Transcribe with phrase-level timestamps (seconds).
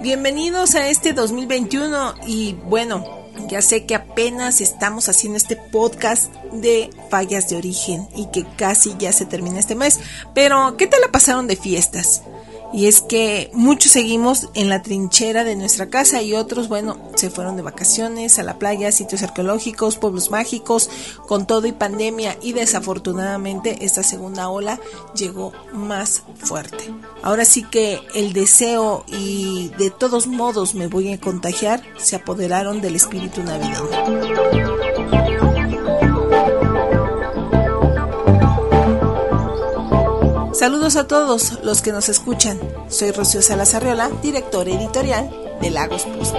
[0.00, 3.04] Bienvenidos a este 2021 y bueno,
[3.48, 8.94] ya sé que apenas estamos haciendo este podcast de fallas de origen y que casi
[8.98, 10.00] ya se termina este mes,
[10.34, 12.22] pero ¿qué tal la pasaron de fiestas?
[12.72, 17.30] Y es que muchos seguimos en la trinchera de nuestra casa y otros, bueno, se
[17.30, 20.90] fueron de vacaciones a la playa, sitios arqueológicos, pueblos mágicos,
[21.26, 24.80] con todo y pandemia y desafortunadamente esta segunda ola
[25.14, 26.92] llegó más fuerte.
[27.22, 32.80] Ahora sí que el deseo y de todos modos me voy a contagiar se apoderaron
[32.80, 34.77] del espíritu navideño.
[40.58, 42.58] Saludos a todos los que nos escuchan.
[42.88, 46.34] Soy Rocío Salazarriola, director editorial de Lagos Post.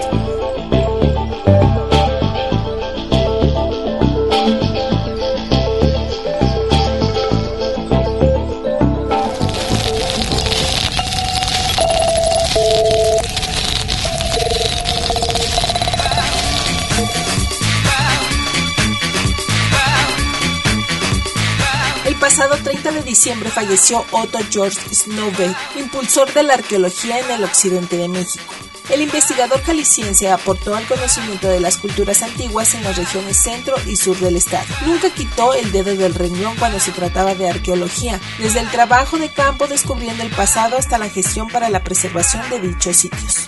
[23.09, 28.53] Diciembre falleció Otto George Snowbeck, impulsor de la arqueología en el occidente de México.
[28.91, 33.95] El investigador jalisciense aportó al conocimiento de las culturas antiguas en las regiones centro y
[33.95, 34.65] sur del estado.
[34.85, 39.29] Nunca quitó el dedo del renglón cuando se trataba de arqueología, desde el trabajo de
[39.29, 43.47] campo descubriendo el pasado hasta la gestión para la preservación de dichos sitios.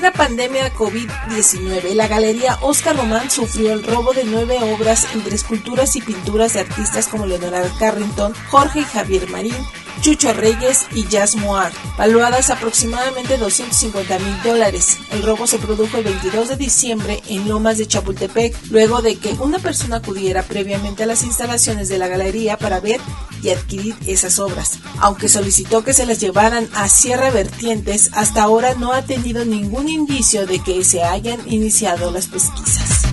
[0.00, 5.94] Plena pandemia COVID-19, la Galería Oscar Román sufrió el robo de nueve obras entre esculturas
[5.94, 9.56] y pinturas de artistas como Leonardo Carrington, Jorge y Javier Marín,
[10.00, 14.96] Chucho Reyes y Jazz Moar, valuadas aproximadamente 250 mil dólares.
[15.12, 19.34] El robo se produjo el 22 de diciembre en Lomas de Chapultepec, luego de que
[19.34, 22.98] una persona acudiera previamente a las instalaciones de la galería para ver
[23.42, 24.78] y adquirir esas obras.
[25.00, 29.88] Aunque solicitó que se las llevaran a Sierra Vertientes, hasta ahora no ha tenido ningún
[29.88, 33.09] indicio de que se hayan iniciado las pesquisas.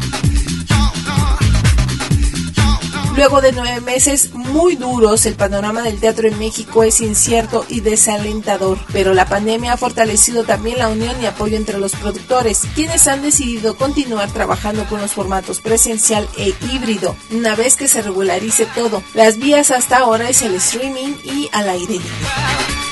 [3.17, 7.79] Luego de nueve meses muy duros, el panorama del teatro en México es incierto y
[7.79, 13.07] desalentador, pero la pandemia ha fortalecido también la unión y apoyo entre los productores, quienes
[13.07, 18.67] han decidido continuar trabajando con los formatos presencial e híbrido, una vez que se regularice
[18.75, 19.01] todo.
[19.15, 22.86] Las vías hasta ahora es el streaming y al aire libre.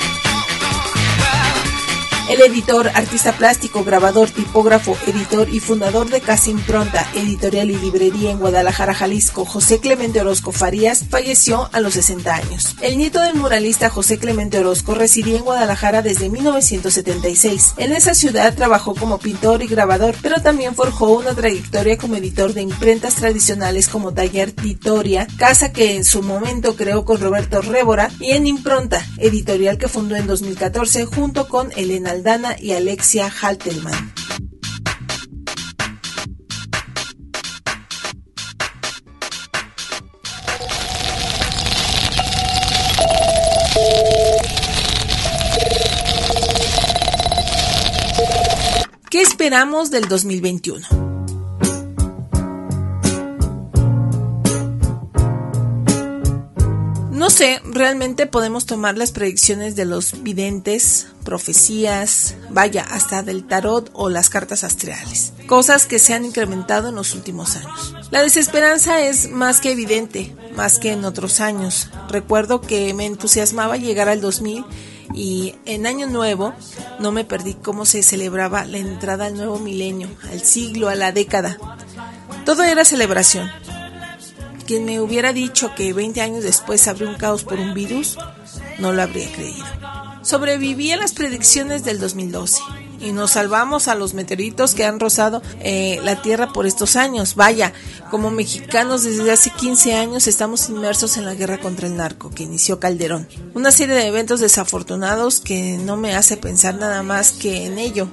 [2.28, 8.32] El editor, artista plástico, grabador, tipógrafo, editor y fundador de Casa Impronta, editorial y librería
[8.32, 12.74] en Guadalajara, Jalisco, José Clemente Orozco Farías, falleció a los 60 años.
[12.80, 17.74] El nieto del muralista José Clemente Orozco residía en Guadalajara desde 1976.
[17.76, 22.54] En esa ciudad trabajó como pintor y grabador, pero también forjó una trayectoria como editor
[22.54, 28.10] de imprentas tradicionales como Taller Titoria, casa que en su momento creó con Roberto Révora,
[28.18, 34.14] y en Impronta, editorial que fundó en 2014 junto con Elena Aldana y Alexia Haltelman.
[49.10, 51.15] ¿Qué esperamos del 2021?
[57.36, 64.08] Sé, realmente podemos tomar las predicciones de los videntes, profecías, vaya, hasta del tarot o
[64.08, 67.94] las cartas astrales, cosas que se han incrementado en los últimos años.
[68.10, 71.90] La desesperanza es más que evidente, más que en otros años.
[72.08, 74.64] Recuerdo que me entusiasmaba llegar al 2000
[75.12, 76.54] y en Año Nuevo
[77.00, 81.12] no me perdí cómo se celebraba la entrada al nuevo milenio, al siglo, a la
[81.12, 81.58] década.
[82.46, 83.50] Todo era celebración
[84.66, 88.18] quien me hubiera dicho que 20 años después habría un caos por un virus,
[88.78, 89.64] no lo habría creído.
[90.22, 92.60] Sobreviví a las predicciones del 2012
[93.00, 97.34] y nos salvamos a los meteoritos que han rozado eh, la Tierra por estos años.
[97.34, 97.72] Vaya,
[98.10, 102.42] como mexicanos desde hace 15 años estamos inmersos en la guerra contra el narco que
[102.42, 103.28] inició Calderón.
[103.54, 108.08] Una serie de eventos desafortunados que no me hace pensar nada más que en ello.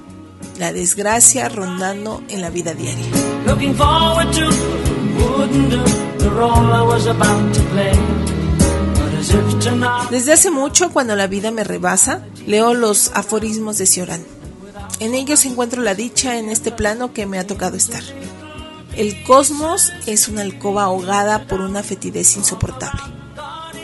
[0.58, 3.06] La desgracia rondando en la vida diaria.
[10.10, 14.24] Desde hace mucho, cuando la vida me rebasa, leo los aforismos de Cioran.
[15.00, 18.02] En ellos encuentro la dicha en este plano que me ha tocado estar.
[18.96, 23.00] El cosmos es una alcoba ahogada por una fetidez insoportable,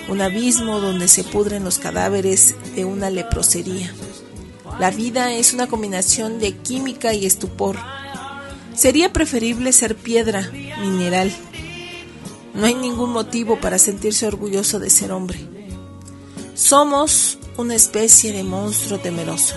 [0.09, 3.93] un abismo donde se pudren los cadáveres de una leprosería.
[4.79, 7.77] La vida es una combinación de química y estupor.
[8.81, 10.50] Sería preferible ser piedra,
[10.81, 11.31] mineral,
[12.55, 15.38] No hay ningún motivo para sentirse orgulloso de ser hombre.
[16.55, 19.56] Somos una especie de monstruo temeroso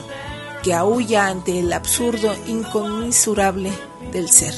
[0.61, 3.71] que aúlla ante el absurdo inconmensurable
[4.11, 4.53] del ser.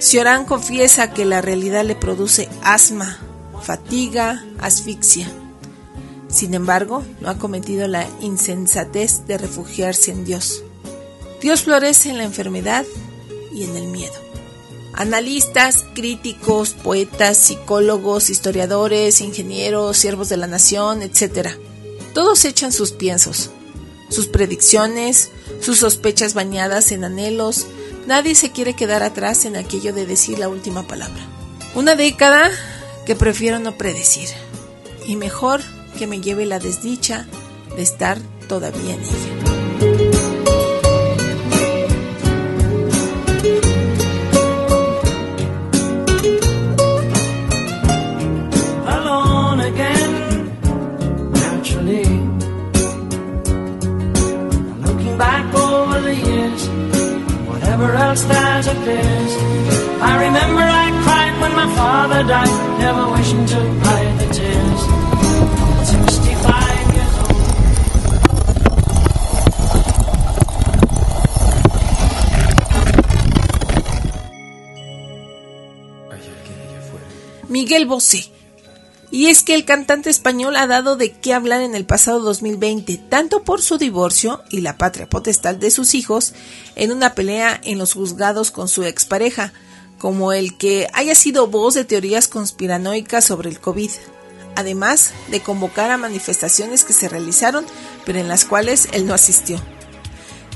[0.00, 3.20] Cioran confiesa que la realidad le produce asma,
[3.62, 5.28] fatiga, asfixia.
[6.26, 10.64] Sin embargo, no ha cometido la insensatez de refugiarse en Dios.
[11.40, 12.84] Dios florece en la enfermedad
[13.54, 14.14] y en el miedo.
[14.92, 21.48] Analistas, críticos, poetas, psicólogos, historiadores, ingenieros, siervos de la nación, etc.
[22.12, 23.50] Todos echan sus piensos,
[24.08, 25.30] sus predicciones,
[25.60, 27.66] sus sospechas bañadas en anhelos.
[28.06, 31.26] Nadie se quiere quedar atrás en aquello de decir la última palabra.
[31.74, 32.50] Una década
[33.04, 34.28] que prefiero no predecir.
[35.06, 35.60] Y mejor
[35.98, 37.26] que me lleve la desdicha
[37.76, 38.18] de estar
[38.48, 39.63] todavía en ella.
[57.84, 59.34] Where else there's a place.
[60.00, 64.80] I remember I cried when my father died, never wishing to buy the tears.
[66.94, 67.42] Years old.
[77.50, 78.33] Miguel Bosé
[79.14, 82.96] Y es que el cantante español ha dado de qué hablar en el pasado 2020,
[82.96, 86.34] tanto por su divorcio y la patria potestad de sus hijos,
[86.74, 89.52] en una pelea en los juzgados con su expareja,
[89.98, 93.92] como el que haya sido voz de teorías conspiranoicas sobre el COVID,
[94.56, 97.64] además de convocar a manifestaciones que se realizaron,
[98.04, 99.62] pero en las cuales él no asistió.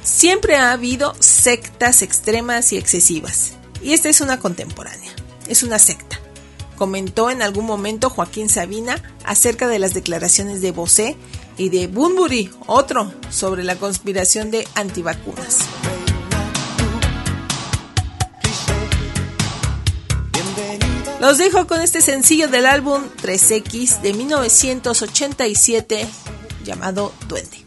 [0.03, 5.13] Siempre ha habido sectas extremas y excesivas, y esta es una contemporánea,
[5.47, 6.19] es una secta
[6.79, 11.17] comentó en algún momento Joaquín Sabina acerca de las declaraciones de Bosé
[11.59, 15.59] y de Bunbury, otro, sobre la conspiración de antivacunas.
[21.21, 26.07] Los dejo con este sencillo del álbum 3X de 1987
[26.65, 27.65] llamado Duende.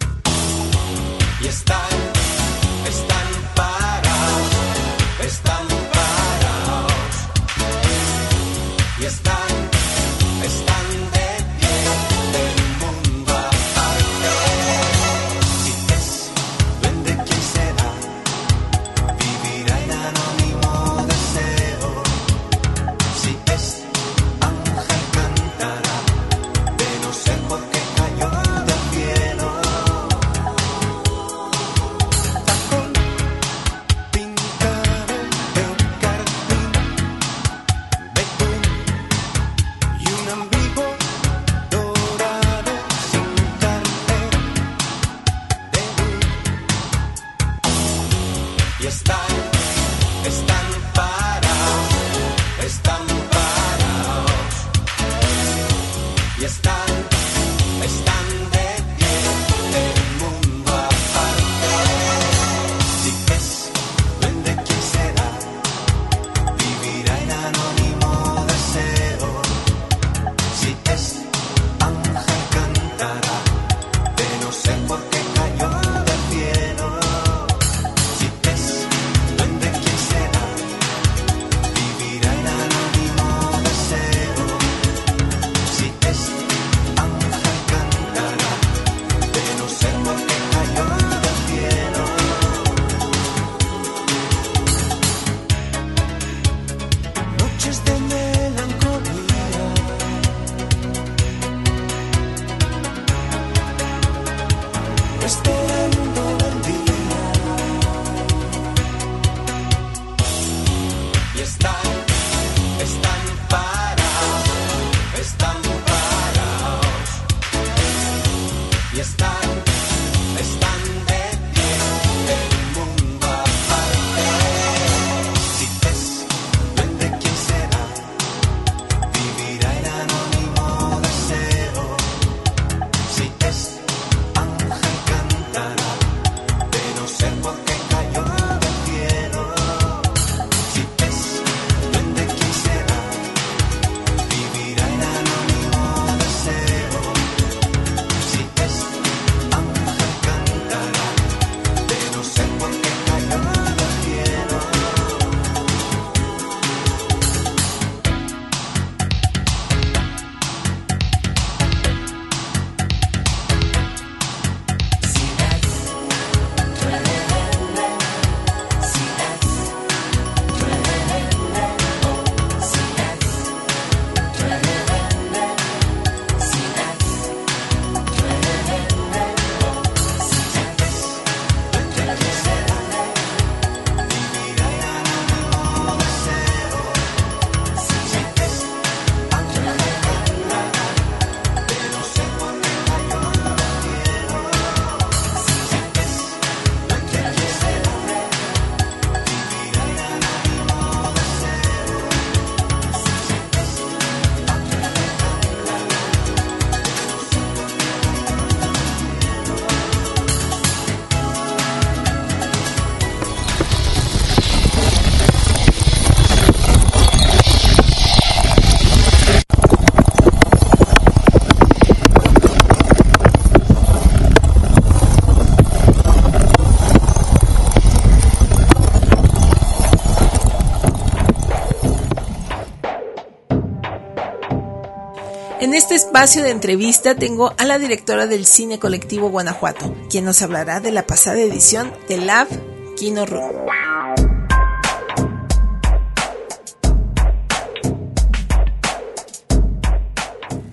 [236.11, 240.91] Espacio de entrevista tengo a la directora del Cine Colectivo Guanajuato, quien nos hablará de
[240.91, 242.49] la pasada edición de Lab
[242.97, 243.65] Kino Room.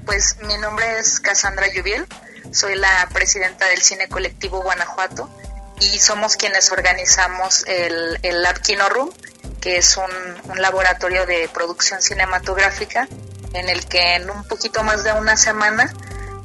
[0.04, 2.04] Pues mi nombre es Cassandra Lluviel,
[2.50, 5.30] soy la presidenta del Cine Colectivo Guanajuato
[5.80, 9.12] y somos quienes organizamos el, el Lab Kino Room,
[9.60, 13.06] que es un, un, laboratorio de producción cinematográfica
[13.52, 15.92] en el que en un poquito más de una semana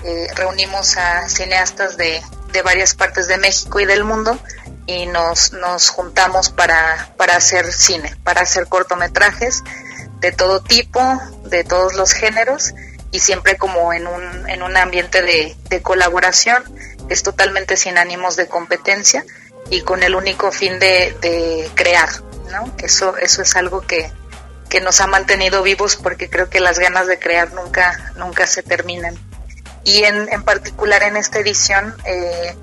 [0.03, 4.37] eh, reunimos a cineastas de, de, varias partes de México y del mundo
[4.85, 9.63] y nos, nos juntamos para, para hacer cine, para hacer cortometrajes
[10.19, 10.99] de todo tipo,
[11.45, 12.73] de todos los géneros
[13.11, 16.63] y siempre como en un, en un ambiente de, de colaboración
[17.09, 19.23] es totalmente sin ánimos de competencia
[19.69, 22.09] y con el único fin de, de crear,
[22.51, 22.73] ¿no?
[22.79, 24.11] Eso, eso es algo que,
[24.73, 28.63] que, nos ha mantenido vivos porque creo que las ganas de crear nunca, nunca se
[28.63, 29.17] terminan.
[29.83, 32.55] Y en, en particular en esta edición, eh,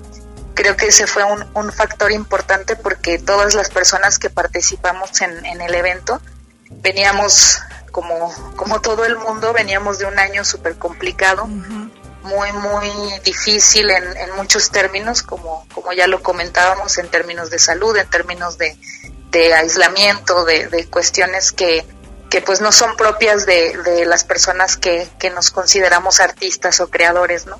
[0.53, 5.45] creo que ese fue un, un, factor importante porque todas las personas que participamos en,
[5.45, 6.21] en el evento
[6.69, 7.59] veníamos
[7.91, 11.45] como, como todo el mundo, veníamos de un año súper complicado.
[11.45, 11.91] Uh -huh
[12.23, 12.89] muy, muy
[13.23, 18.07] difícil en, en, muchos términos, como, como ya lo comentábamos, en términos de salud, en
[18.09, 18.77] términos de,
[19.31, 21.85] de aislamiento, de, de, cuestiones que,
[22.31, 26.89] que pues no son propias de, de las personas que, que, nos consideramos artistas o
[26.89, 27.59] creadores, ¿no?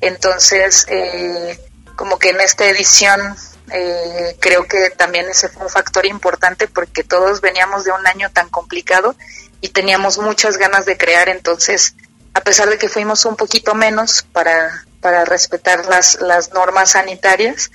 [0.00, 1.58] Entonces, eh,
[1.96, 3.36] como que en esta edición
[3.72, 8.30] eh, creo que también ese fue un factor importante porque todos veníamos de un año
[8.30, 9.16] tan complicado
[9.60, 11.96] y teníamos muchas ganas de crear, entonces
[12.34, 17.72] a pesar de que fuimos un poquito menos para, para respetar las, las normas sanitarias,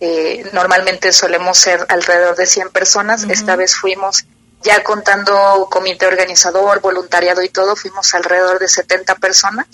[0.00, 3.32] eh, normalmente solemos ser alrededor de 100 personas, uh -huh.
[3.32, 4.24] esta vez fuimos
[4.62, 9.66] ya contando comité organizador, voluntariado y todo, fuimos alrededor de 70 personas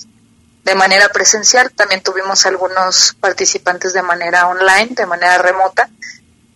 [0.65, 5.91] de manera presencial, también tuvimos algunos participantes de manera online, de manera remota,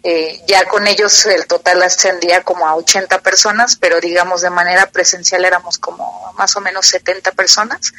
[0.03, 4.87] eh, ya con ellos el total ascendía como a 80 personas, pero digamos de manera
[4.87, 7.93] presencial éramos como más o menos 70 personas.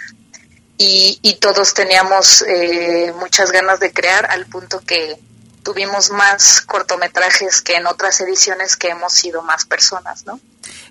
[0.80, 5.20] Y, y todos teníamos eh, muchas ganas de crear al punto que
[5.63, 10.39] tuvimos más cortometrajes que en otras ediciones que hemos sido más personas, ¿no?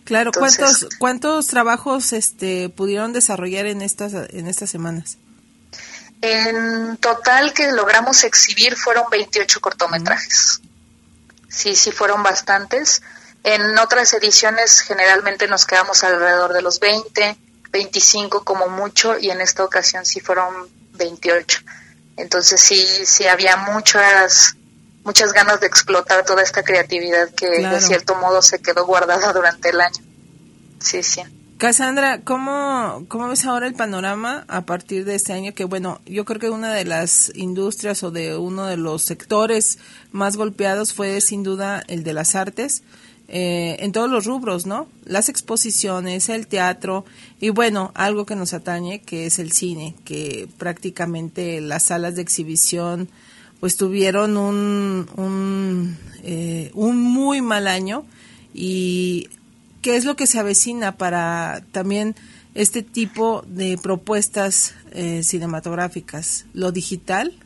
[0.04, 5.18] Claro, Entonces, ¿cuántos cuántos trabajos este pudieron desarrollar en estas en estas semanas?
[6.20, 10.60] En total que logramos exhibir fueron 28 cortometrajes.
[11.48, 13.02] Sí, sí fueron bastantes.
[13.44, 17.37] En otras ediciones generalmente nos quedamos alrededor de los 20,
[17.70, 21.60] 25 como mucho y en esta ocasión sí fueron 28.
[22.16, 24.56] Entonces sí, sí había muchas
[25.04, 27.76] muchas ganas de explotar toda esta creatividad que claro.
[27.76, 30.02] de cierto modo se quedó guardada durante el año.
[30.80, 31.22] Sí, sí.
[31.58, 35.54] Cassandra, ¿cómo, ¿cómo ves ahora el panorama a partir de este año?
[35.54, 39.78] Que bueno, yo creo que una de las industrias o de uno de los sectores
[40.12, 42.84] más golpeados fue sin duda el de las artes,
[43.26, 44.88] eh, en todos los rubros, ¿no?
[45.04, 47.04] Las exposiciones, el teatro
[47.40, 52.22] y bueno, algo que nos atañe, que es el cine, que prácticamente las salas de
[52.22, 53.10] exhibición
[53.60, 58.06] pues tuvieron un, un, eh, un muy mal año
[58.54, 59.30] y
[59.82, 62.14] qué es lo que se avecina para también
[62.54, 67.38] este tipo de propuestas eh, cinematográficas, lo digital.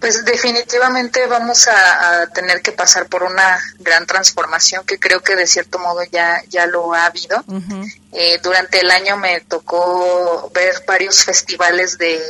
[0.00, 5.34] Pues definitivamente vamos a, a, tener que pasar por una gran transformación que creo que
[5.34, 7.42] de cierto modo ya, ya lo ha habido.
[7.46, 7.94] Uh -huh.
[8.12, 12.20] eh, durante el año me tocó ver varios festivales de,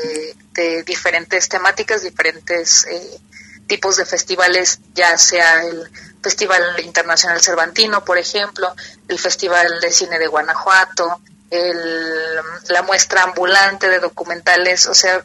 [0.55, 3.21] de diferentes temáticas, diferentes eh,
[3.67, 5.91] tipos de festivales, ya sea el
[6.23, 8.75] Festival Internacional Cervantino, por ejemplo,
[9.09, 11.21] el Festival de Cine de Guanajuato,
[11.51, 12.37] el,
[12.69, 15.25] la muestra ambulante de documentales, o sea,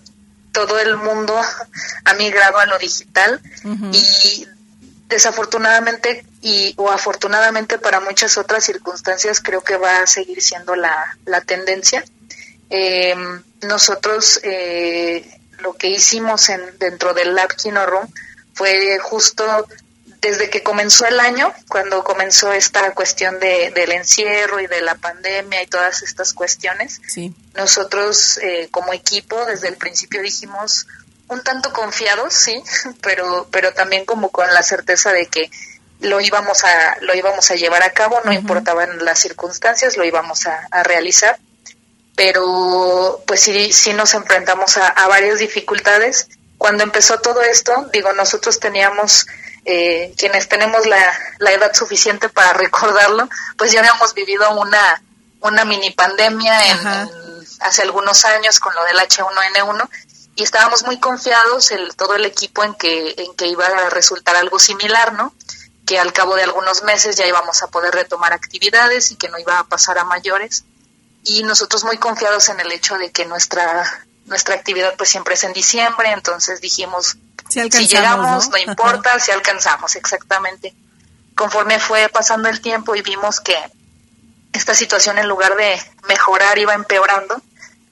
[0.52, 1.40] todo el mundo
[2.06, 3.96] ha migrado a lo digital uh -huh.
[3.96, 4.48] y
[5.08, 11.18] desafortunadamente y o afortunadamente para muchas otras circunstancias creo que va a seguir siendo la,
[11.26, 12.04] la tendencia.
[12.70, 13.16] Eh,
[13.62, 15.26] nosotros eh,
[15.60, 18.08] lo que hicimos en, dentro del Lab Kino Room
[18.54, 19.68] fue justo
[20.22, 24.96] desde que comenzó el año, cuando comenzó esta cuestión de, del encierro y de la
[24.96, 27.34] pandemia y todas estas cuestiones, sí.
[27.56, 30.88] nosotros eh, como equipo desde el principio dijimos
[31.30, 32.62] un tanto confiados, sí,
[33.02, 35.50] pero, pero también como con la certeza de que
[36.02, 38.40] lo íbamos a, lo íbamos a llevar a cabo, no uh -huh.
[38.40, 41.38] importaban las circunstancias, lo íbamos a, a, realizar,
[42.20, 46.28] pero pues sí, sí nos enfrentamos a, a varias dificultades.
[46.58, 49.26] Cuando empezó todo esto, digo, nosotros teníamos
[49.64, 55.02] eh, quienes tenemos la, la, edad suficiente para recordarlo, pues ya habíamos vivido una,
[55.40, 57.10] una mini pandemia en, en,
[57.62, 59.90] hace algunos años con lo del H1N1
[60.36, 64.36] y estábamos muy confiados el, todo el equipo en que, en que iba a resultar
[64.36, 65.34] algo similar, ¿no?
[65.86, 69.40] Que al cabo de algunos meses ya íbamos a poder retomar actividades y que no
[69.40, 70.66] iba a pasar a mayores.
[71.24, 75.44] Y nosotros muy confiados en el hecho de que nuestra, nuestra actividad pues siempre es
[75.44, 77.18] en diciembre, entonces dijimos,
[77.50, 78.58] si, llegamos, ¿no?
[78.68, 80.74] importa, si alcanzamos, exactamente.
[81.36, 83.56] Conforme fue pasando el tiempo y vimos que
[84.54, 87.42] esta situación en lugar de mejorar iba empeorando,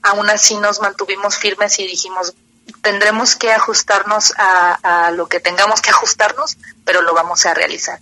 [0.02, 2.34] aún así nos mantuvimos firmes y dijimos,
[2.82, 8.00] tendremos que ajustarnos a, lo que tengamos que ajustarnos, pero lo vamos a realizar.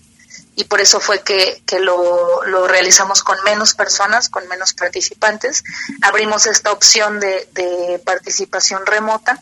[0.59, 5.63] Y por eso fue que, que lo, lo, realizamos con menos personas, con menos participantes.
[6.01, 9.39] Abrimos esta opción de, de participación remota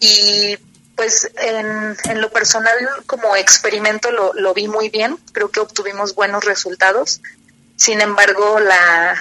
[0.00, 0.56] y
[0.96, 6.14] pues en, en, lo personal como experimento lo, lo vi muy bien, creo que obtuvimos
[6.14, 7.20] buenos resultados.
[7.76, 9.14] Sin embargo, la,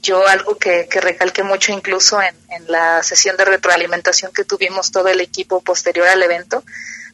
[0.00, 4.92] yo algo que, que recalqué mucho incluso en, en, la sesión de retroalimentación que tuvimos
[4.92, 6.64] todo el equipo posterior al evento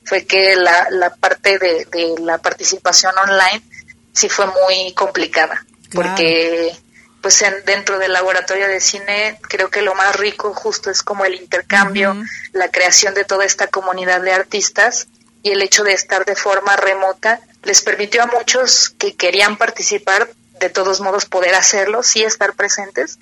[0.04, 3.62] fue que la, la parte de, de la participación online
[4.12, 5.64] sí fue muy complicada.
[5.92, 6.76] Porque
[7.24, 11.24] pues en, dentro del laboratorio de cine creo que lo más rico justo es como
[11.24, 12.14] el intercambio,
[12.52, 15.06] la creación de toda esta comunidad de artistas
[15.42, 20.28] y el hecho de estar de forma remota les permitió a muchos que querían participar
[20.60, 23.18] de todos modos poder hacerlo, sí estar presentes,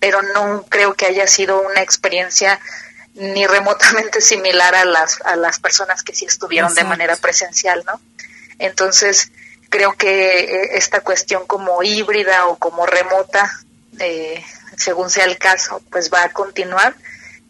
[0.00, 2.58] pero no creo que haya sido una experiencia
[3.14, 8.00] ni remotamente similar a las, a las personas que sí estuvieron de manera presencial, ¿no?
[8.58, 9.30] Entonces,
[9.68, 13.50] creo que eh, esta cuestión como híbrida o como remota,
[13.98, 14.44] eh,
[14.76, 16.94] según sea el caso, pues va a continuar,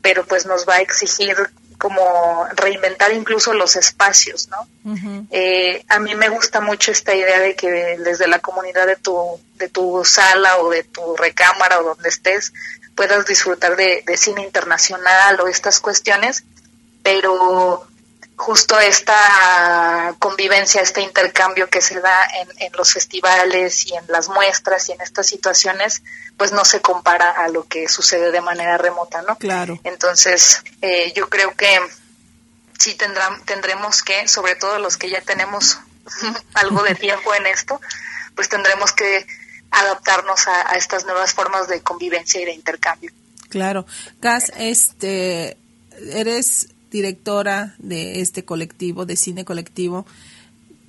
[0.03, 1.37] pero pues nos va a exigir
[1.85, 5.27] como reinventar incluso los espacios, ¿no?
[5.31, 9.39] eh, a mí me gusta mucho esta idea de que desde la comunidad de tu,
[9.57, 12.55] de tu sala o de tu recámara o donde estés
[12.95, 16.45] puedas disfrutar de, de cine internacional o estas cuestiones,
[17.03, 17.87] pero
[18.37, 24.29] justo esta convivencia, este intercambio que se da en, en, los festivales y en las
[24.29, 26.03] muestras y en estas situaciones,
[26.37, 29.37] pues no se compara a lo que sucede de manera remota, ¿no?
[29.37, 29.79] Claro.
[29.85, 31.81] Entonces, eh, yo creo que
[32.79, 35.79] sí tendremos que, sobre todo los que ya tenemos
[36.55, 37.81] algo de tiempo en esto,
[38.35, 39.27] pues tendremos que
[39.71, 43.13] adaptarnos a, a estas nuevas formas de convivencia y de intercambio.
[43.49, 43.87] Claro.
[44.21, 45.57] Gas, este,
[46.13, 50.07] eres directora de este colectivo, de cine colectivo,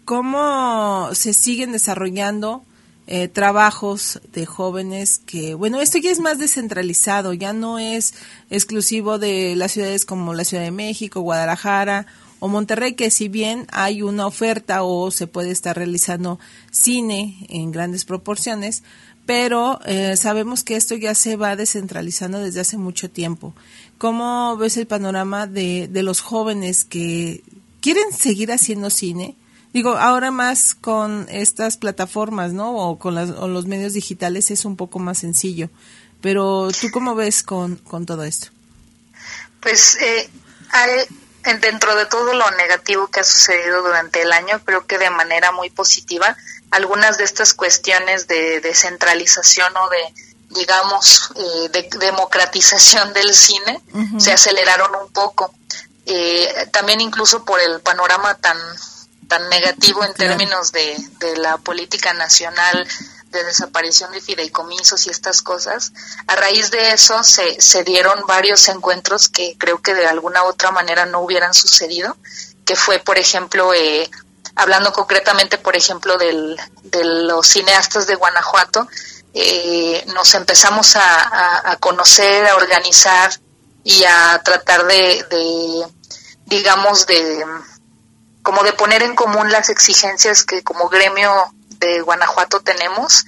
[0.05, 2.63] ¿cómo se siguen desarrollando
[3.07, 8.13] eh, trabajos de jóvenes que, bueno, esto ya es más descentralizado, ya no es
[8.51, 12.05] exclusivo de las ciudades como la Ciudad de México, Guadalajara
[12.39, 16.37] o Monterrey, que si bien hay una oferta o se puede estar realizando
[16.69, 18.83] cine en grandes proporciones,
[19.25, 23.55] pero eh, sabemos que esto ya se va descentralizando desde hace mucho tiempo.
[23.97, 27.43] ¿Cómo ves el panorama de, de los jóvenes que
[27.81, 29.35] quieren seguir haciendo cine?
[29.75, 32.75] Digo, ahora más con estas plataformas, ¿no?
[32.77, 35.69] O con las, o los medios digitales es un poco más sencillo.
[36.21, 38.47] Pero tú cómo ves con, todo esto?
[39.59, 40.29] Pues eh,
[41.59, 45.51] dentro de todo lo negativo que ha sucedido durante el año, creo que de manera
[45.51, 46.37] muy positiva,
[46.71, 50.13] algunas de estas cuestiones de descentralización o de,
[50.49, 53.81] digamos, eh, de democratización del cine
[54.19, 55.53] se aceleraron un poco.
[56.05, 58.57] Eh, también incluso por el panorama tan
[59.27, 62.87] tan negativo en términos de, de la política nacional
[63.31, 65.91] de desaparición de fideicomisos y estas cosas.
[66.27, 70.47] A raíz de eso se, se dieron varios encuentros que creo que de alguna u
[70.47, 72.15] otra manera no hubieran sucedido,
[72.65, 74.09] que fue, por ejemplo, eh,
[74.55, 78.87] hablando concretamente, por ejemplo, del, de los cineastas de Guanajuato,
[79.33, 83.31] eh, nos empezamos a, a, conocer, a organizar
[83.83, 85.85] y a tratar de, de
[86.45, 87.45] digamos, de
[88.41, 91.31] como de poner en común las exigencias que como gremio
[91.79, 93.25] de Guanajuato tenemos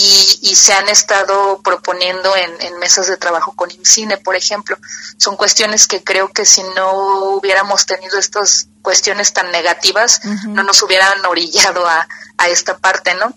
[0.00, 4.78] y, y se han estado proponiendo en, en, mesas de trabajo con IMCINE, por ejemplo.
[5.16, 6.92] Son cuestiones que creo que si no
[7.34, 10.48] hubiéramos tenido estas cuestiones tan negativas, uh -huh.
[10.50, 12.06] no nos hubieran orillado a,
[12.36, 13.34] a esta parte, ¿no?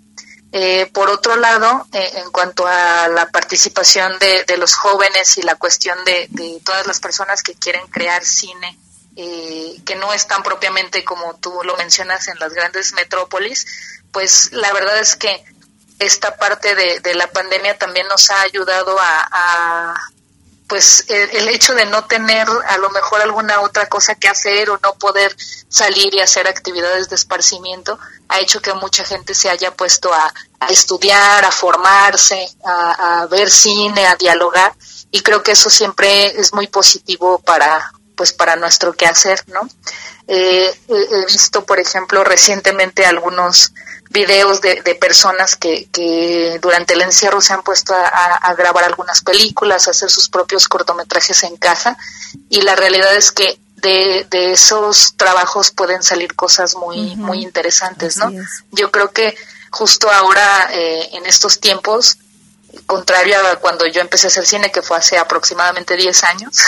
[0.52, 5.42] Eh, por otro lado, eh, en cuanto a la participación de, de, los jóvenes y
[5.42, 8.78] la cuestión de, de, todas las personas que quieren crear cine,
[9.16, 13.66] eh, que no están propiamente como tú lo mencionas en las grandes metrópolis,
[14.12, 15.44] pues la verdad es que
[16.02, 19.94] esta parte de, de la pandemia también nos ha ayudado a,
[20.68, 24.80] pues el, hecho de no tener a lo mejor alguna otra cosa que hacer o
[24.82, 25.36] no poder
[25.68, 30.34] salir y hacer actividades de esparcimiento ha hecho que mucha gente se haya puesto a,
[30.60, 34.74] a estudiar, a formarse, a, a, ver cine, a dialogar
[35.12, 39.68] y creo que eso siempre es muy positivo para pues para nuestro quehacer, ¿no?
[40.28, 43.74] Eh, he visto, por ejemplo, recientemente algunos
[44.12, 49.88] videos de, personas que, que, durante el encierro se han puesto a, grabar algunas películas,
[49.88, 51.98] a hacer sus propios cortometrajes en casa
[52.50, 58.18] y la realidad es que de, de esos trabajos pueden salir cosas muy, muy interesantes,
[58.18, 58.32] ¿no?
[58.72, 59.36] Yo creo que
[59.72, 62.18] justo ahora, eh, en estos tiempos,
[62.86, 66.62] contrario a cuando yo empecé a hacer cine, que fue hace aproximadamente 10 años,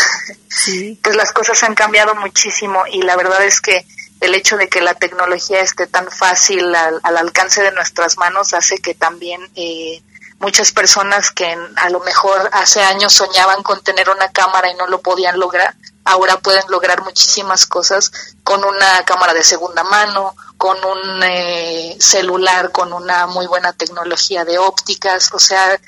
[1.04, 3.86] pues las cosas han cambiado muchísimo y la verdad es que
[4.24, 8.78] el hecho de que la tecnología esté tan fácil al, alcance de nuestras manos hace
[8.80, 10.02] que también eh,
[10.40, 14.88] muchas personas que a lo mejor hace años soñaban con tener una cámara y no
[14.88, 18.12] lo podían lograr, ahora pueden lograr muchísimas cosas
[18.44, 24.46] con una cámara de segunda mano, con un eh, celular, con una muy buena tecnología
[24.46, 25.34] de ópticas.
[25.34, 25.80] O sea,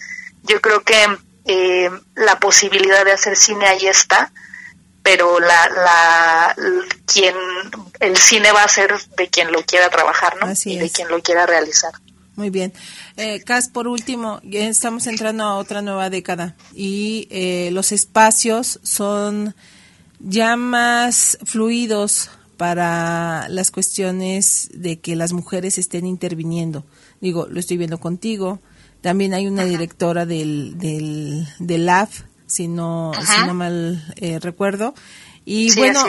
[0.43, 4.31] yo creo que eh, la posibilidad de hacer cine ahí está,
[5.05, 6.55] pero la, la,
[7.05, 7.35] quien,
[7.99, 10.51] el cine va a ser de quien lo quiera trabajar, ¿no?
[10.65, 11.93] y de quien lo quiera realizar.
[12.35, 12.73] Muy bien.
[13.15, 18.79] Eh, Cas, por último, ya estamos entrando a otra nueva década y eh, los espacios
[18.81, 19.53] son
[20.19, 26.83] ya más fluidos para las cuestiones de que las mujeres estén interviniendo.
[27.21, 28.59] Digo, lo estoy viendo contigo.
[29.01, 32.21] También hay una directora del, del, del LAF,
[32.55, 34.95] si no, si no mal eh, recuerdo.
[35.43, 36.05] Y bueno,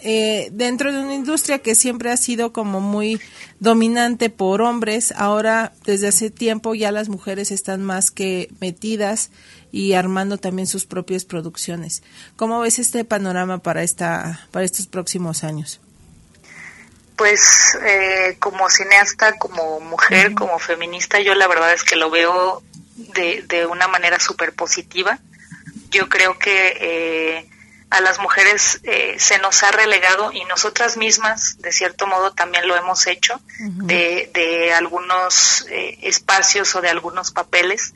[0.00, 3.20] eh, dentro de una industria que siempre ha sido como muy
[3.60, 9.30] dominante por hombres, ahora desde hace tiempo ya las mujeres están más que metidas
[9.70, 12.02] y armando también sus propias producciones.
[12.36, 15.78] ¿Cómo ves este panorama para esta para estos próximos años?
[17.16, 22.62] Pues eh, como cineasta, como mujer, como feminista, yo la verdad es que lo veo
[23.14, 25.20] de, de una manera súper positiva.
[25.92, 27.48] Yo creo que eh,
[27.92, 32.66] a las mujeres eh, se nos ha relegado y nosotras mismas, de cierto modo, también
[32.66, 37.92] lo hemos hecho, de, de, algunos eh, espacios o de algunos papeles.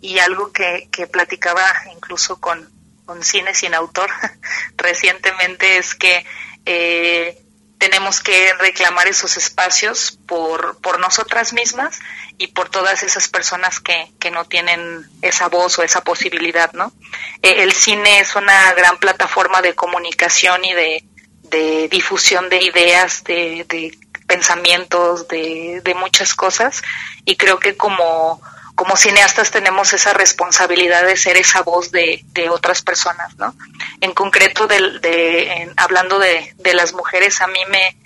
[0.00, 2.70] Y algo que, que platicaba incluso con,
[3.04, 4.08] con Cine Sin Autor
[4.76, 6.24] recientemente es que
[6.64, 7.42] eh,
[7.80, 11.98] tenemos que reclamar esos espacios por, por nosotras mismas
[12.36, 16.92] y por todas esas personas que, que no tienen esa voz o esa posibilidad, ¿no?
[17.42, 21.04] Eh, el cine es una gran plataforma de comunicación y de,
[21.44, 26.82] de difusión de ideas, de, de pensamientos, de, de muchas cosas
[27.24, 28.42] y creo que como
[28.74, 33.54] como cineastas tenemos esa responsabilidad de ser esa voz de, de otras personas, ¿no?
[34.00, 37.96] En concreto, de, hablando de, de, las mujeres, a mí me,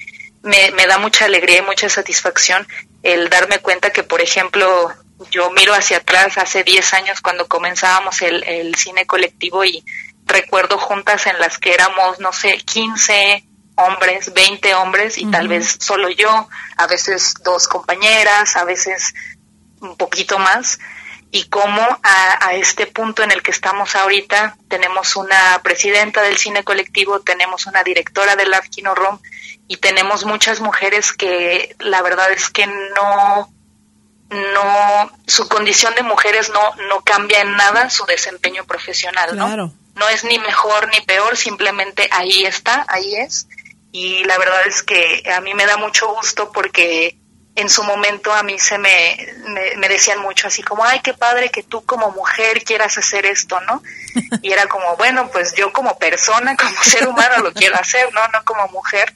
[0.42, 2.66] me, me, da mucha alegría y mucha satisfacción
[3.02, 4.92] el darme cuenta que, por ejemplo,
[5.30, 9.84] yo miro hacia atrás hace 10 años cuando comenzábamos el, el cine colectivo y
[10.26, 13.44] recuerdo juntas en las que éramos, no sé, 15
[13.76, 19.14] hombres, 20 hombres y tal vez solo yo, a veces dos compañeras, a veces
[19.84, 20.78] un poquito más
[21.30, 26.36] y cómo a, a, este punto en el que estamos ahorita tenemos una presidenta del
[26.36, 29.18] cine colectivo, tenemos una directora del Kino Room
[29.66, 33.52] y tenemos muchas mujeres que la verdad es que no
[34.30, 39.74] no su condición de mujeres no no cambia en nada su desempeño profesional, ¿no?
[39.96, 43.46] No es ni mejor ni peor, simplemente ahí está, ahí es.
[43.92, 47.16] Y la verdad es que a mí me da mucho gusto porque
[47.56, 49.16] en su momento a mí se me,
[49.76, 53.60] me, decían mucho así como, ay, qué padre que tú como mujer quieras hacer esto,
[53.60, 53.82] ¿no?
[54.42, 58.26] Y era como, bueno, pues yo como persona, como ser humano lo quiero hacer, ¿no?
[58.28, 59.14] No como mujer,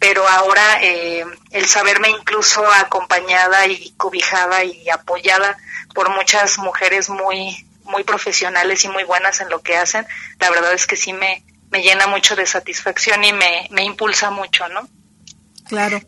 [0.00, 5.56] pero ahora eh, el saberme incluso acompañada y cobijada y apoyada
[5.94, 10.04] por muchas mujeres muy, muy profesionales y muy buenas en lo que hacen,
[10.40, 14.30] la verdad es que sí me, me llena mucho de satisfacción y me, me impulsa
[14.30, 14.88] mucho, ¿no?
[15.68, 16.00] Claro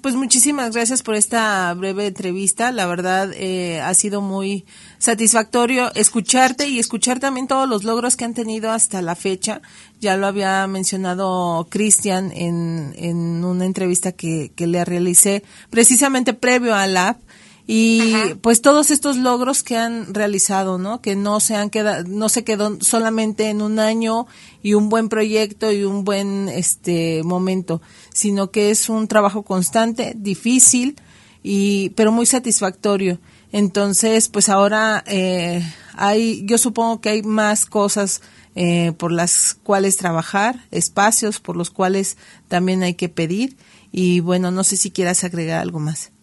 [0.00, 2.70] pues muchísimas gracias por esta breve entrevista.
[2.70, 4.64] La verdad eh, ha sido muy
[4.98, 9.62] satisfactorio escucharte y escuchar también todos los logros que han tenido hasta la fecha.
[10.00, 16.76] Ya lo había mencionado Cristian en, en una entrevista que, que le realicé precisamente previo
[16.76, 17.18] a la
[17.66, 21.00] y pues todos estos logros que han realizado, ¿no?
[21.00, 24.26] Que no se han quedado, no se quedó solamente en un año
[24.62, 27.80] y un buen proyecto y un buen este momento,
[28.12, 30.96] sino que es un trabajo constante, difícil
[31.42, 33.18] y pero muy satisfactorio.
[33.50, 35.62] Entonces, pues ahora eh,
[35.94, 38.20] hay, yo supongo que hay más cosas
[38.56, 43.56] eh, por las cuales trabajar, espacios por los cuales también hay que pedir
[43.90, 46.13] y bueno, no sé si quieras agregar algo más.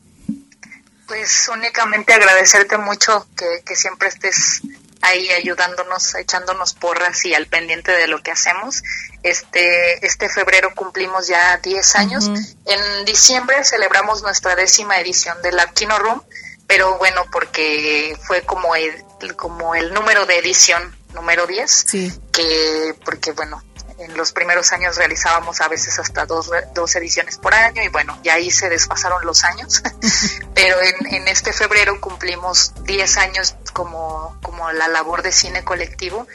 [1.12, 4.62] Pues únicamente agradecerte mucho que, siempre estés
[5.02, 8.82] ahí ayudándonos, echándonos porras y al pendiente de lo que hacemos.
[9.22, 12.32] Este, este febrero cumplimos ya 10 años.
[12.66, 16.24] En diciembre celebramos nuestra décima edición de la Kino Room,
[16.66, 19.04] pero bueno, porque fue como el,
[19.36, 21.88] como el número de edición número 10,
[22.32, 23.62] que porque bueno,
[24.04, 28.20] en los primeros años realizábamos a veces hasta dos, dos ediciones por año y bueno,
[28.24, 29.82] ya ahí se desfasaron los años,
[30.54, 36.28] pero en, en, este febrero cumplimos 10 años como, como la labor de cine colectivo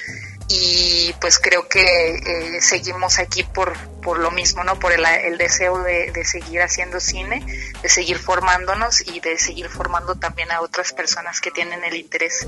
[0.49, 4.79] y pues creo que eh, seguimos aquí por, por lo mismo, ¿no?
[4.79, 7.45] Por el, el deseo de, de, seguir haciendo cine,
[7.83, 12.47] de seguir formándonos y de seguir formando también a otras personas que tienen el interés.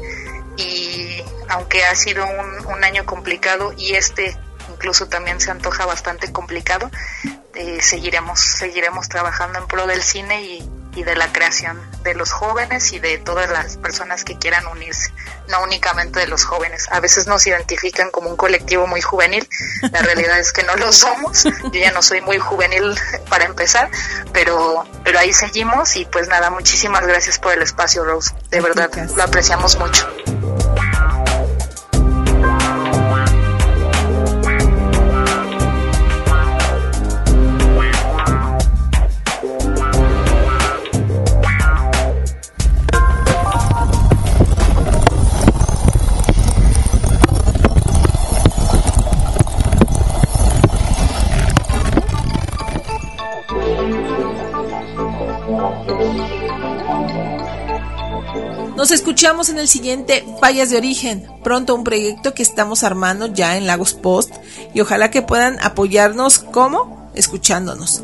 [0.56, 4.38] Y aunque ha sido un, un año complicado y este
[4.70, 6.90] incluso también se antoja bastante complicado,
[7.54, 12.32] eh, seguiremos, seguiremos trabajando en pro del cine y, y de la creación de los
[12.32, 15.12] jóvenes y de todas las personas que quieran unirse,
[15.48, 16.88] no únicamente de los jóvenes.
[16.90, 19.48] A veces nos identifican como un colectivo muy juvenil,
[19.92, 23.90] la realidad es que no lo somos, yo ya no soy muy juvenil para empezar,
[24.32, 28.90] pero, pero ahí seguimos y pues nada, muchísimas gracias por el espacio, Rose, de verdad,
[29.16, 30.08] lo apreciamos mucho.
[58.76, 63.56] Nos escuchamos en el siguiente Fallas de Origen, pronto un proyecto que estamos armando ya
[63.56, 64.34] en Lagos Post
[64.74, 68.02] y ojalá que puedan apoyarnos como escuchándonos.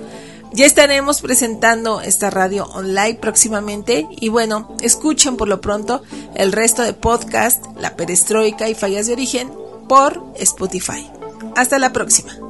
[0.52, 6.02] Ya estaremos presentando esta radio online próximamente y bueno, escuchen por lo pronto
[6.34, 9.52] el resto de podcast, La Perestroika y Fallas de Origen
[9.88, 11.10] por Spotify.
[11.56, 12.43] Hasta la próxima.